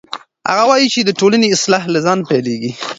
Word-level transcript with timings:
هغه 0.49 0.63
وایي 0.69 0.87
چې 0.93 0.99
د 1.03 1.09
ټولنې 1.19 1.47
اصلاح 1.55 1.83
له 1.93 1.99
ځان 2.05 2.17
څخه 2.21 2.29
پیلیږي. 2.29 2.71